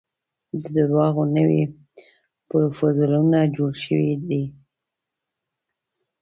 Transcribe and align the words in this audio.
د 0.61 0.63
درواغو 0.75 1.23
نوي 1.37 1.63
پرفوزلونه 2.49 3.39
جوړ 3.55 3.71
شوي 3.83 4.13
دي. 4.27 4.43